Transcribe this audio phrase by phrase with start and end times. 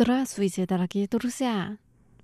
[0.00, 1.76] Здравствуйте, дорогие друзья!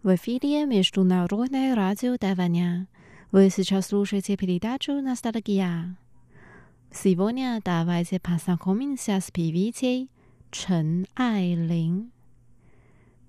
[0.05, 2.87] В эфире Международное радио Тайваня.
[3.33, 5.99] Вы сейчас слушаете передачу «Ностальгия».
[6.93, 10.09] Сегодня давайте познакомимся с певицей
[10.53, 12.13] Чен Айлин.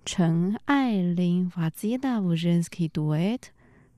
[0.04, 3.52] Чен Айлин входила в женский дуэт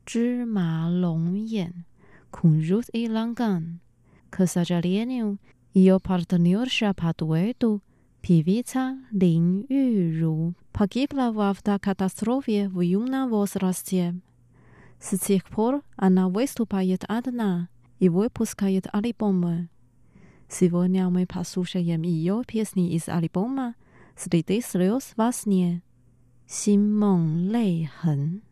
[0.06, 1.84] «Чжма Лонgyен»
[2.32, 3.82] con Ruth и Ланган.
[4.30, 5.40] К сожалению,
[5.74, 7.82] ее партнерша по дуэту
[8.27, 14.15] Певица Лин Юру погибла в автокатастрофе в юном возрасте.
[15.01, 19.69] С тех пор она выступает одна и выпускает альбомы.
[20.49, 23.75] Сегодня мы послушаем ее песни из альбома
[24.17, 25.83] «Среди слез во сне»
[26.47, 28.43] «心梦泪痕》。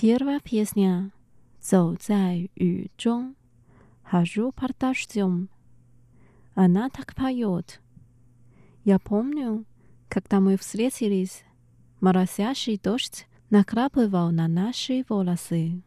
[0.00, 1.12] Первая песня
[1.60, 3.36] «Цоу цай ю чон»
[4.02, 5.50] «Хожу под дождем».
[6.54, 7.82] Она так поет.
[8.82, 9.66] Я помню,
[10.08, 11.44] когда мы встретились,
[12.00, 15.82] моросящий дождь накрапывал на наши волосы.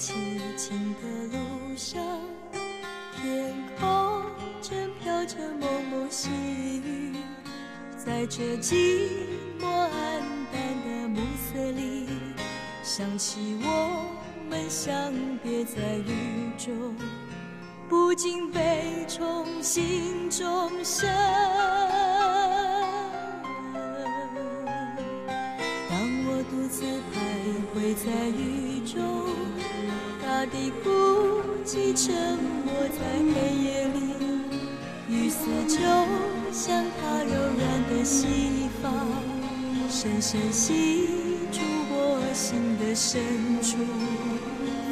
[0.00, 0.14] 凄
[0.56, 2.02] 清的路上，
[3.20, 4.22] 天空
[4.62, 6.30] 正飘着蒙蒙细
[6.82, 7.16] 雨，
[7.98, 9.10] 在这寂
[9.60, 12.08] 寞暗淡的暮色里，
[12.82, 14.06] 想起我
[14.48, 15.12] 们相
[15.42, 16.96] 别在雨中，
[17.86, 21.10] 不禁悲从心中生。
[25.90, 27.20] 当我独自徘
[27.74, 28.59] 徊在雨。
[30.40, 30.88] 大地孤
[31.66, 33.98] 寂，沉默在黑夜里，
[35.06, 35.76] 雨丝就
[36.50, 38.88] 像他柔软的细发，
[39.90, 41.08] 深深吸
[41.52, 43.20] 住我心的深
[43.60, 43.76] 处，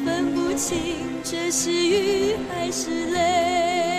[0.05, 0.77] 分不清
[1.23, 3.98] 这是雨还是泪。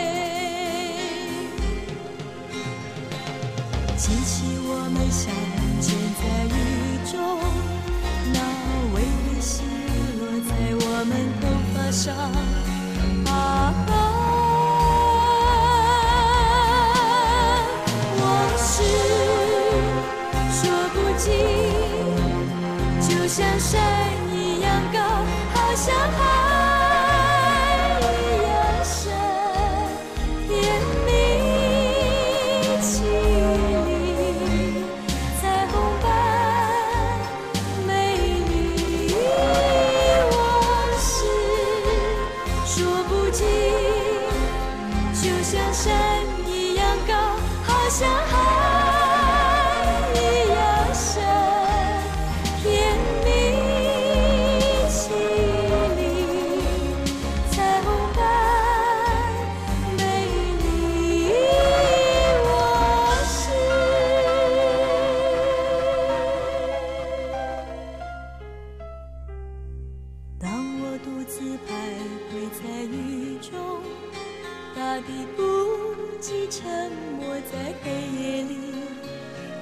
[76.21, 78.55] 寂沉默在黑夜里，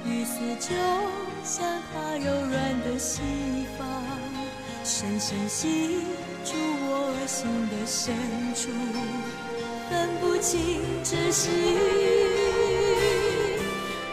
[0.05, 0.75] 雨丝就
[1.43, 3.21] 像他柔软的细
[3.77, 3.85] 发，
[4.83, 6.01] 深深吸
[6.43, 8.13] 住我心的深
[8.53, 8.69] 处，
[9.89, 11.53] 分不清这是雨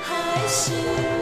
[0.02, 1.15] 还是。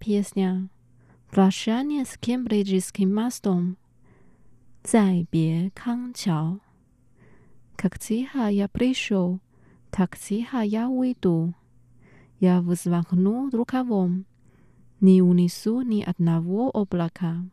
[0.00, 0.62] pieśnia
[1.30, 3.76] Prощanie z kembryjskim mastom.
[4.84, 6.58] Zajbie Kang Chao.
[7.76, 9.40] Как тихо я пришел,
[9.90, 11.54] так тихо я уйду.
[12.40, 14.24] Я взмахну рукавом,
[15.00, 17.44] не унесу ни одного облака.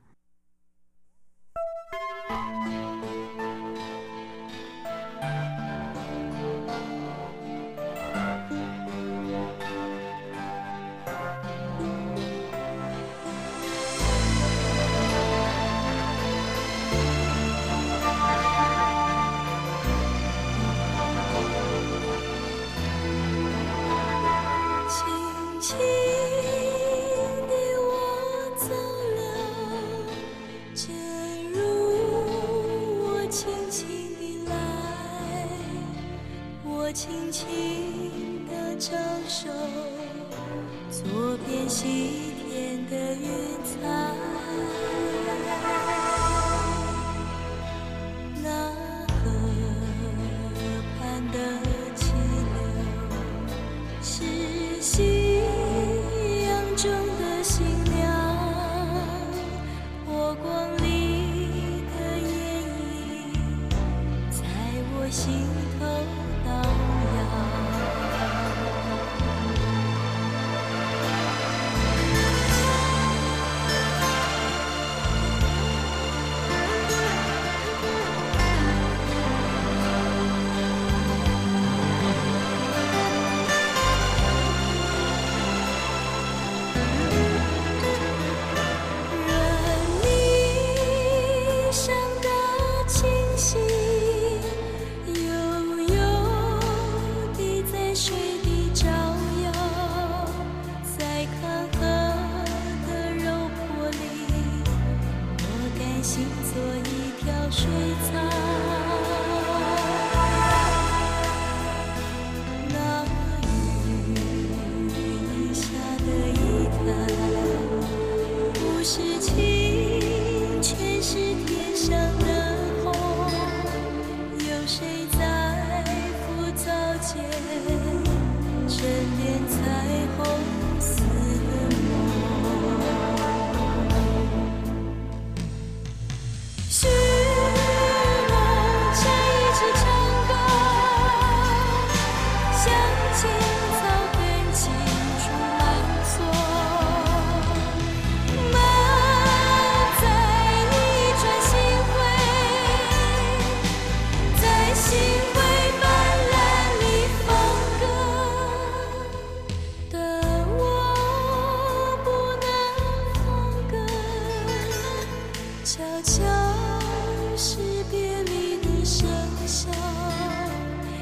[168.87, 169.05] 声
[169.45, 169.69] 响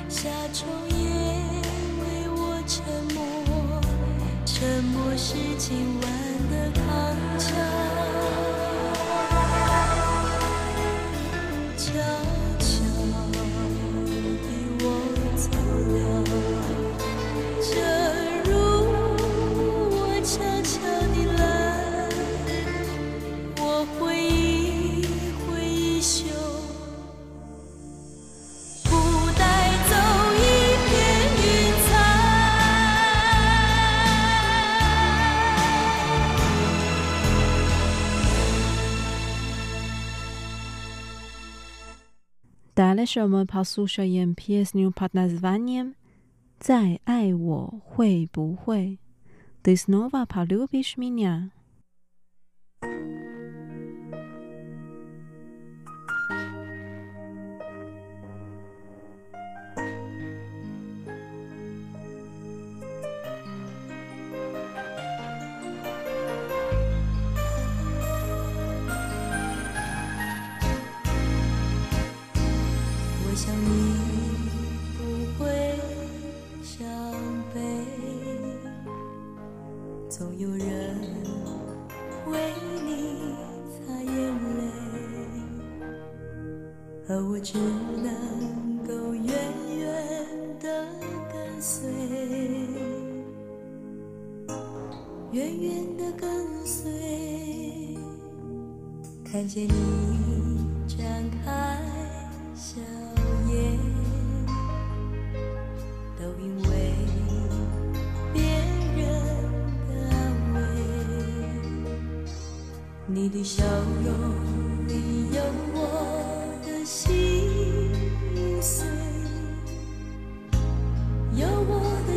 [0.10, 1.06] 夏虫也
[2.02, 3.80] 为我沉默
[4.44, 5.86] 沉默是金
[43.22, 43.88] 我们怕宿
[80.10, 80.96] 总有人
[82.28, 82.40] 为
[82.86, 83.36] 你
[83.70, 84.14] 擦眼
[84.58, 84.62] 泪
[87.08, 89.34] 而我只能够远
[89.78, 90.88] 远的
[91.32, 91.90] 跟随。
[95.36, 96.90] 远远的跟随
[99.26, 100.15] 看见你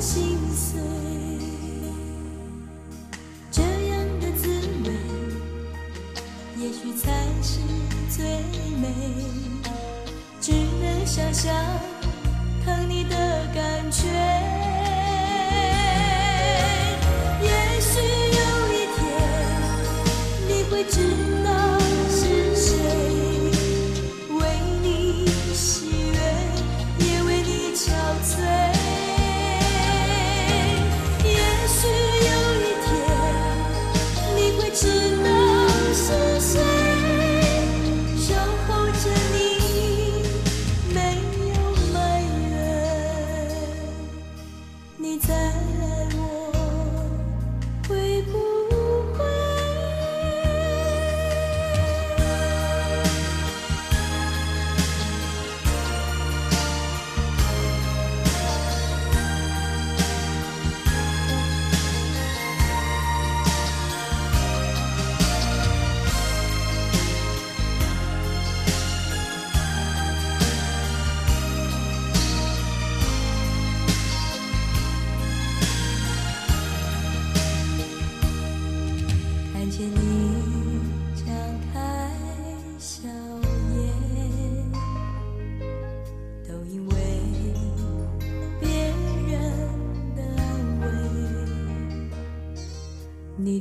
[0.00, 0.80] 心碎。
[3.50, 4.48] 这样的滋
[4.84, 4.92] 味
[6.56, 7.10] 也许才
[7.42, 7.60] 是
[8.08, 8.24] 最
[8.80, 8.88] 美。
[10.40, 11.22] 只能笑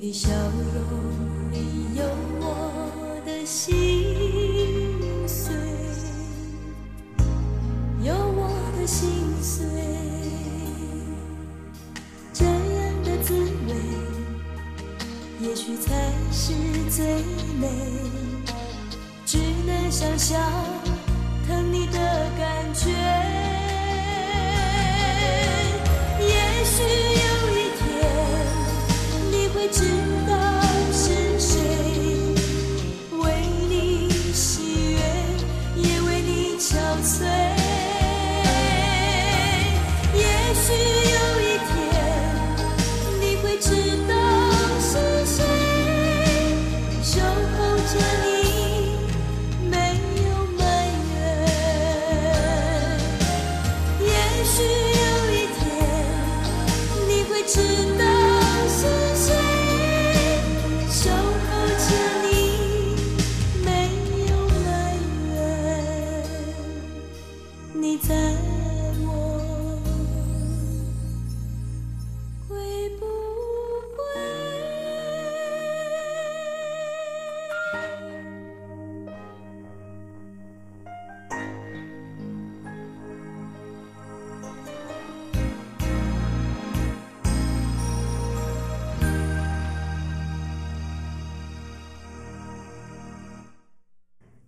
[0.07, 1.06] 你笑容。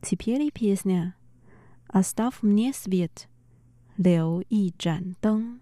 [0.09, 1.13] Теперь песня
[1.87, 3.29] «Оставь мне свет,
[3.95, 5.61] Лео и Джан Дэн».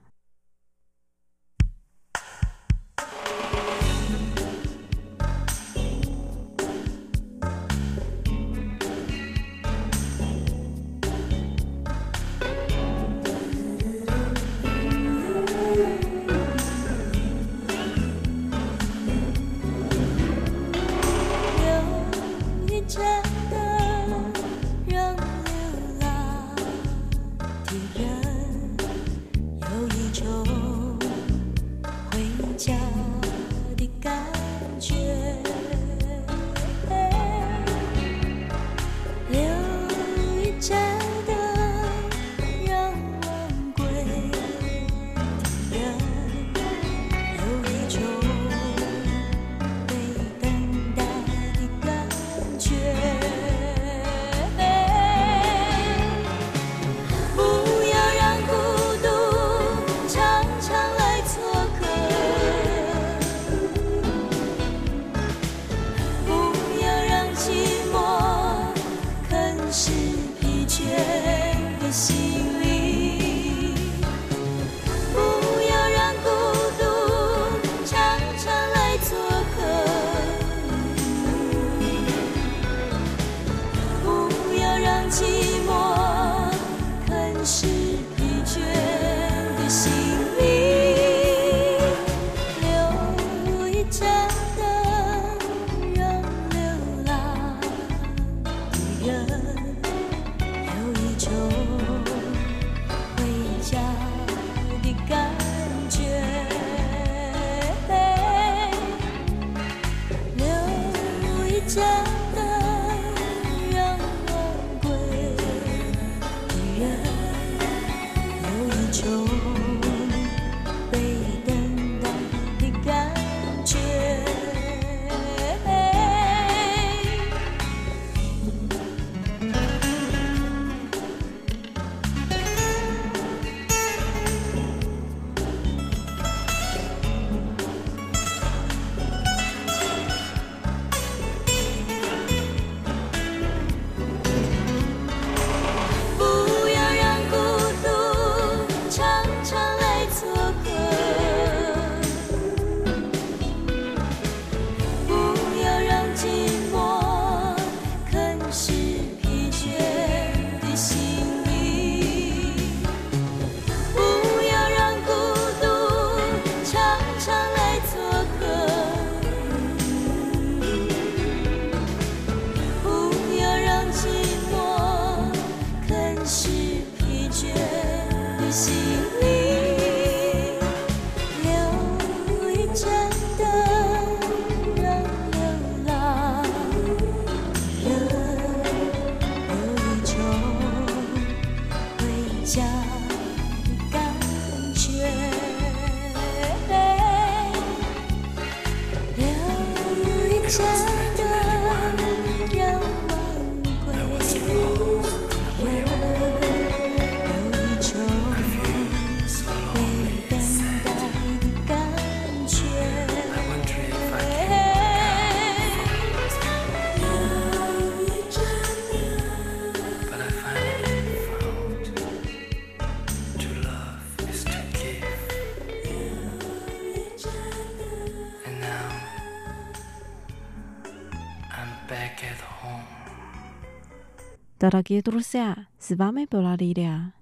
[234.69, 237.13] Дорогие друзья, с вами была Лилия.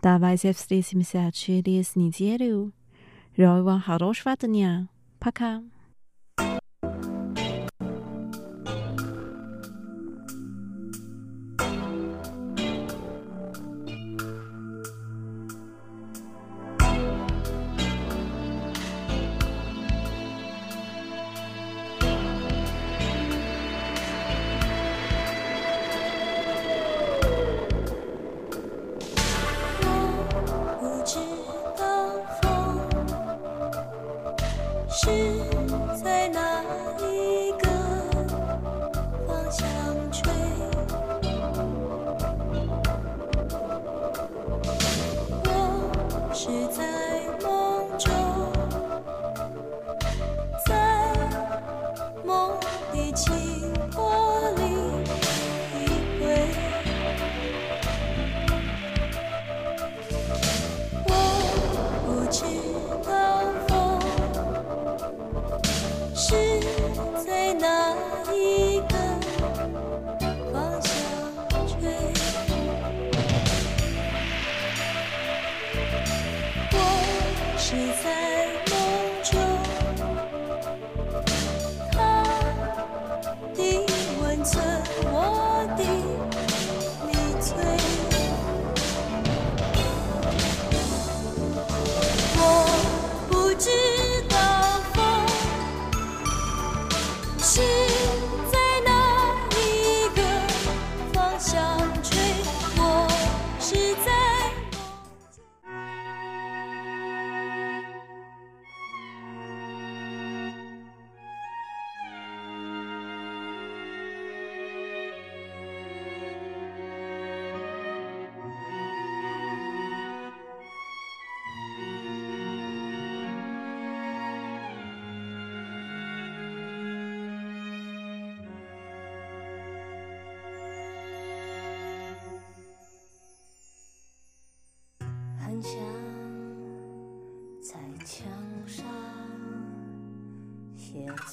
[0.00, 2.70] Давайте встретимся через неделю.
[3.36, 4.86] Желаю вам хорошего дня.
[5.18, 5.60] Пока.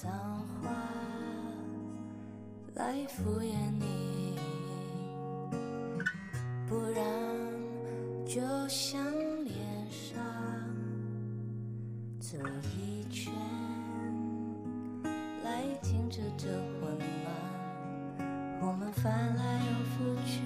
[0.01, 0.11] 脏
[0.61, 0.71] 话
[2.75, 4.37] 来敷衍你，
[6.67, 7.03] 不然
[8.25, 9.03] 就像
[9.43, 9.55] 脸
[9.89, 10.21] 上
[12.19, 12.37] 走
[12.77, 13.33] 一圈
[15.43, 18.25] 来停止这混乱。
[18.61, 20.41] 我们翻来又覆去，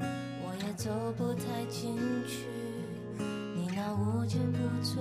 [0.00, 2.46] 我也走不太进去。
[3.54, 4.98] 你那无坚不摧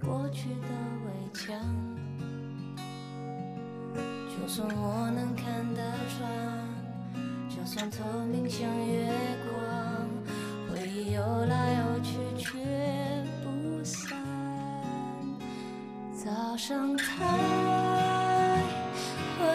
[0.00, 0.68] 过去的
[1.06, 1.56] 围墙，
[4.40, 6.26] 就算我能看得穿，
[7.48, 7.98] 就算透
[8.32, 9.12] 明像月
[9.44, 9.60] 光，
[10.68, 12.58] 回忆游来游去却
[13.44, 14.18] 不散。
[16.14, 17.04] 早上太
[19.38, 19.46] 昏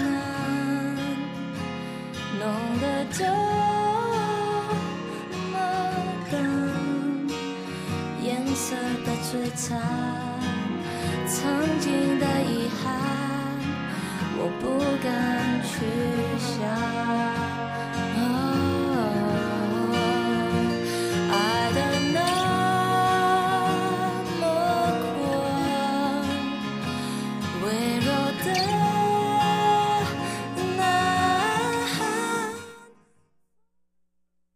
[0.00, 0.96] 暗，
[2.40, 2.42] 弄
[2.80, 3.24] 得这
[5.52, 5.54] 么
[6.32, 7.28] 冷，
[8.22, 9.80] 颜色的摧残，
[11.28, 12.84] 曾经的遗憾，
[14.44, 15.86] 我不敢去
[16.38, 17.53] 想。